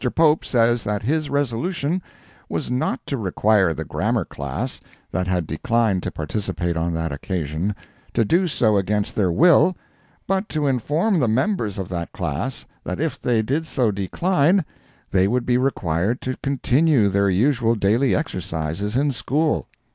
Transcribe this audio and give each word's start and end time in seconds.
Pope 0.15 0.43
says 0.43 0.83
that 0.83 1.03
his 1.03 1.29
resolution 1.29 2.01
was 2.49 2.71
not 2.71 3.05
to 3.05 3.17
require 3.19 3.71
the 3.71 3.85
Grammar 3.85 4.25
class, 4.25 4.79
that 5.11 5.27
had 5.27 5.45
declined 5.45 6.01
to 6.01 6.09
participate 6.09 6.75
on 6.75 6.95
that 6.95 7.11
occasion, 7.11 7.75
to 8.15 8.25
do 8.25 8.47
so 8.47 8.77
against 8.77 9.15
their 9.15 9.31
will, 9.31 9.77
but 10.25 10.49
to 10.49 10.65
inform 10.65 11.19
the 11.19 11.27
members 11.27 11.77
of 11.77 11.87
that 11.89 12.11
class 12.13 12.65
that 12.83 12.99
if 12.99 13.21
they 13.21 13.43
did 13.43 13.67
so 13.67 13.91
decline, 13.91 14.65
they 15.11 15.27
would 15.27 15.45
be 15.45 15.59
required 15.59 16.19
to 16.21 16.35
continue 16.37 17.07
their 17.07 17.29
usual 17.29 17.75
daily 17.75 18.15
exercises 18.15 18.97
in 18.97 19.11
School. 19.11 19.67